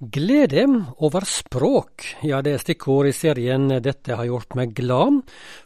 [0.00, 0.64] Glede
[0.98, 5.20] over språk, ja det er stikkord i serien Dette har gjort meg glad.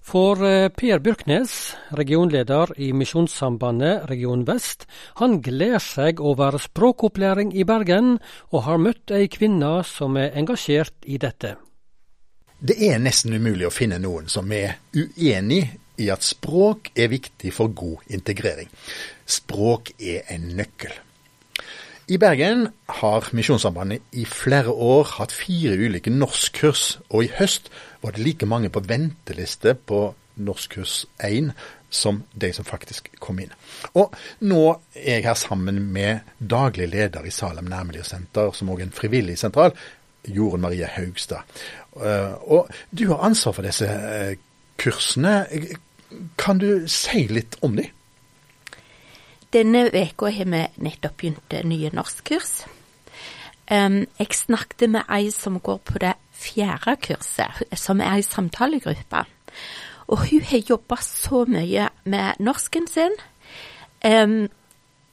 [0.05, 1.55] For eh, Per Byrknes,
[1.97, 4.85] regionleder i Misjonssambandet Region Vest,
[5.17, 8.19] han gleder seg over språkopplæring i Bergen,
[8.53, 11.57] og har møtt ei kvinne som er engasjert i dette.
[12.61, 15.65] Det er nesten umulig å finne noen som er uenig
[15.99, 18.69] i at språk er viktig for god integrering.
[19.25, 20.93] Språk er en nøkkel.
[22.09, 27.69] I Bergen har Misjonssambandet i flere år hatt fire ulike norskkurs, og i høst
[28.01, 30.07] var det like mange på venteliste på
[30.41, 31.51] norskkurs 1
[31.93, 33.53] som de som faktisk kom inn.
[33.93, 34.63] Og nå
[34.95, 39.37] er jeg her sammen med daglig leder i Salem nærmiljøsenter, som òg er en frivillig
[39.41, 39.77] sentral,
[40.25, 41.45] Jorunn Marie Haugstad.
[42.01, 44.41] Eh, og du har ansvar for disse eh,
[44.81, 45.43] kursene.
[46.41, 47.93] Kan du si litt om dem?
[49.53, 52.67] Denne veka har vi nettopp begynt nye norskkurs.
[53.69, 59.25] Jeg snakket med ei som går på det fjerde kurset, som er ei samtalegruppe.
[60.09, 63.17] Og hun har jobba så mye med norsken sin.
[64.05, 64.49] Um,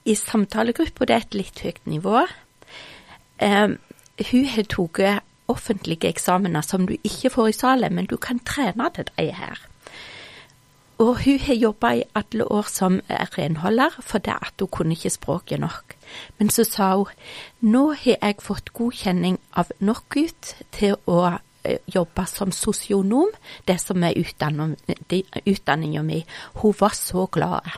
[0.06, 2.26] I samtalegruppa, det er et litt høyt nivå.
[3.42, 3.80] Um,
[4.32, 8.90] hun har tatt offentlige eksamener som du ikke får i salen, men du kan trene
[8.96, 9.60] til de her.
[10.98, 15.10] Og hun har jobba i alle år som renholder, for det at hun kunne ikke
[15.10, 15.96] språket nok.
[16.38, 17.12] Men så sa hun
[17.62, 21.20] nå har jeg fått godkjenning av NOKUT til å
[21.66, 23.34] eh, jobbe som sosionom,
[23.68, 24.16] det som er
[25.46, 26.24] utdanninga mi.
[26.62, 27.76] Hun var så glad.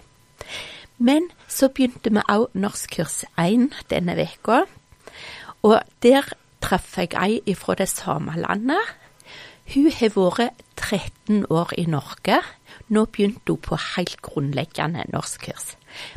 [0.98, 4.66] Men så begynte vi òg norskkurs 1 denne veka,
[5.66, 6.30] og der
[6.62, 8.82] traff jeg ei fra det samme landet.
[9.74, 12.42] Hun har vært 13 år i Norge
[12.94, 15.76] nå begynte hun på helt grunnleggende norskkurs.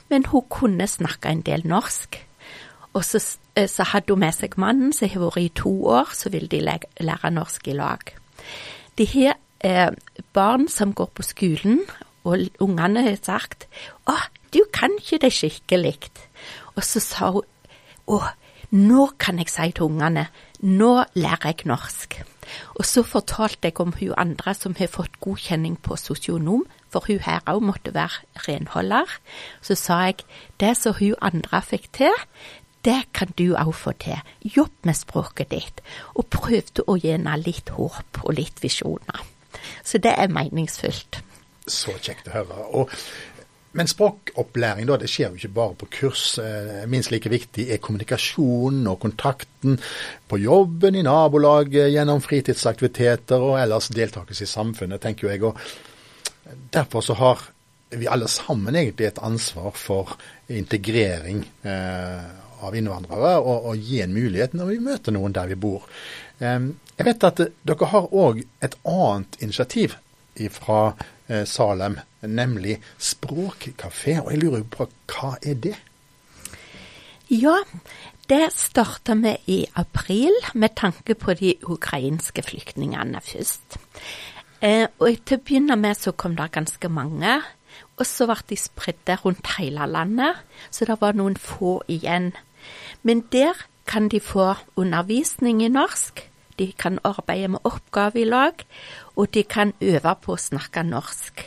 [0.08, 2.20] Men hun kunne snakke en del norsk.
[2.92, 3.20] Og så,
[3.56, 6.48] eh, så hadde hun med seg mannen, som har vært i to år, så vil
[6.48, 8.00] de lære norsk i lag.
[8.98, 9.90] De har eh,
[10.32, 11.80] barn som går på skolen,
[12.24, 13.66] og ungene har sagt
[14.06, 14.16] 'Å,
[14.52, 16.10] du kan ikke det skikkelig'.
[16.76, 17.42] Og så sa hun
[18.08, 18.28] 'Å,
[18.72, 20.28] nå kan jeg si til ungene,
[20.62, 22.24] nå lærer jeg norsk'.
[22.78, 27.22] Og så fortalte jeg om hun andre som har fått godkjenning på sosionom, for hun
[27.24, 29.10] her òg måtte være renholder.
[29.62, 30.24] Så sa jeg
[30.60, 32.16] det som hun andre fikk til,
[32.84, 34.20] det kan du òg få til.
[34.40, 35.82] Jobb med språket ditt.
[36.14, 39.26] Og prøvde å gi litt håp og litt visjoner.
[39.84, 41.20] Så det er meningsfullt.
[41.66, 42.64] Så kjekt å høre.
[42.72, 42.90] Og
[43.72, 46.24] men språkopplæring da, det skjer jo ikke bare på kurs.
[46.42, 49.78] Eh, minst like viktig er kommunikasjonen og kontakten
[50.30, 55.44] på jobben, i nabolaget, gjennom fritidsaktiviteter og ellers deltakelse i samfunnet, tenker jeg.
[55.46, 57.46] Og derfor så har
[57.94, 60.16] vi alle sammen egentlig et ansvar for
[60.50, 62.26] integrering eh,
[62.60, 65.86] av innvandrere, og, og, gi en mulighet når vi møter noen der vi bor.
[66.42, 66.58] Eh,
[66.98, 69.94] jeg vet at dere har òg et annet initiativ
[70.50, 70.94] fra
[71.46, 71.98] Salem,
[72.28, 74.18] nemlig språkkafé.
[74.24, 75.76] Og jeg lurer på hva er det?
[77.30, 77.60] Ja,
[78.30, 83.78] det starta vi i april med tanke på de ukrainske flyktningene først.
[84.60, 87.40] Eh, og til å begynne med så kom det ganske mange.
[88.00, 92.32] Og så ble de spredde rundt hele landet, så det var noen få igjen.
[93.02, 93.54] Men der
[93.86, 96.24] kan de få undervisning i norsk,
[96.58, 98.66] de kan arbeide med oppgaver i lag,
[99.16, 101.46] og de kan øve på å snakke norsk.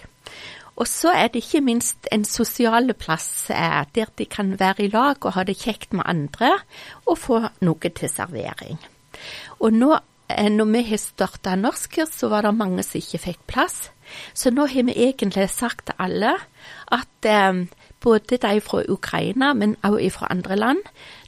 [0.75, 4.89] Og så er det ikke minst en sosial plass eh, der de kan være i
[4.93, 6.55] lag og ha det kjekt med andre,
[7.05, 8.79] og få noe til servering.
[9.61, 9.91] Og nå,
[10.33, 13.77] eh, når vi har starta norskkurs, så var det mange som ikke fikk plass.
[14.33, 16.35] Så nå har vi egentlig sagt til alle
[16.91, 17.65] at eh,
[18.03, 20.81] både de fra Ukraina, men også fra andre land,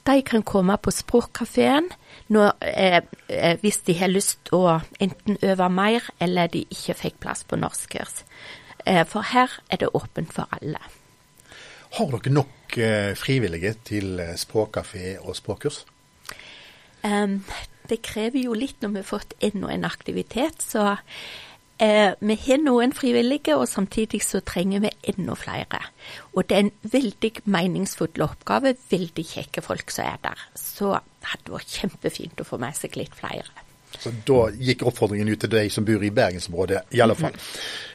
[0.06, 1.88] de kan komme på språkkafeen
[2.30, 7.46] eh, eh, hvis de har lyst å enten øve mer, eller de ikke fikk plass
[7.48, 8.24] på norskkurs.
[8.86, 10.82] Eh, for her er det åpent for alle.
[11.96, 15.86] Har dere nok eh, frivillige til eh, språkkafé og språkkurs?
[17.86, 20.96] Det krever jo litt når vi har fått enda en aktivitet, så
[21.78, 25.84] vi har noen frivillige, og samtidig så trenger vi enda flere.
[26.34, 30.48] Og det er en veldig meningsfull oppgave, veldig kjekke folk som er der.
[30.58, 33.66] Så det hadde vært kjempefint å få med seg litt flere.
[34.00, 37.36] Så da gikk oppfordringen ut til de som bor i bergensområdet, i alle fall.
[37.36, 37.95] Mm.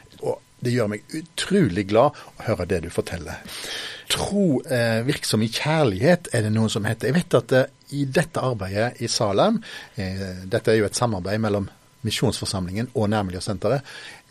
[0.61, 3.41] det gjør meg utrolig glad å høre det du forteller.
[4.11, 7.09] Tro eh, virksom i kjærlighet er det noe som heter.
[7.09, 9.61] Jeg vet at eh, i dette arbeidet i Salem,
[9.95, 11.69] eh, dette er jo et samarbeid mellom
[12.05, 13.81] Misjonsforsamlingen og Nærmiljøsenteret,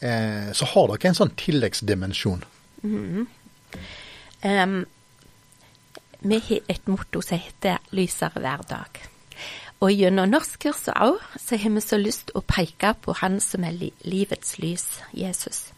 [0.02, 2.42] eh, så har dere en sånn tilleggsdimensjon.
[2.82, 3.26] Mm.
[4.42, 4.80] Um,
[6.20, 9.06] vi har et motto som heter 'lysere hver dag'.
[9.80, 13.72] Og gjennom norskkurset òg, så har vi så lyst å peke på Han som er
[13.72, 15.72] li livets lys, Jesus.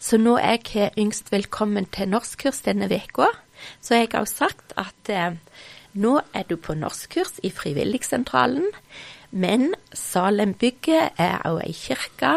[0.00, 3.30] Så nå er jeg yngst velkommen til norskkurs denne uka,
[3.80, 5.38] så jeg har også sagt at eh,
[5.96, 8.68] nå er du på norskkurs i Frivilligsentralen,
[9.30, 12.36] men Salembygget er òg ei kirke,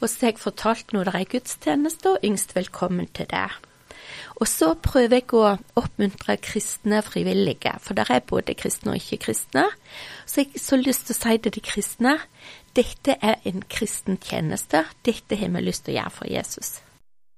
[0.00, 3.48] og så har jeg fortalt når det er gudstjeneste, og yngst velkommen til det.
[4.36, 9.64] Og så prøver jeg å oppmuntre kristne frivillige, for der er både kristne og ikke-kristne.
[10.28, 12.16] Så jeg har så lyst til å si til de kristne
[12.76, 14.84] dette er en kristen tjeneste.
[15.02, 16.76] Dette har vi lyst til å gjøre for Jesus.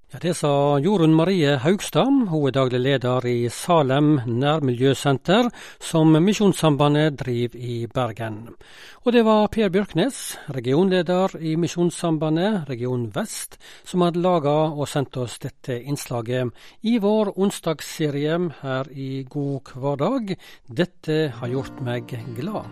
[0.08, 2.30] Ja, Det sa Jorunn Marie Haugstad.
[2.30, 8.56] Hun er daglig leder i Salem nærmiljøsenter, som Misjonssambandet driver i Bergen.
[9.04, 15.16] Og det var Per Bjørknes, regionleder i Misjonssambandet region vest, som hadde laga og sendt
[15.16, 16.50] oss dette innslaget
[16.82, 20.34] i vår onsdagsserie her i God hverdag.
[20.66, 22.64] Dette har gjort meg glad.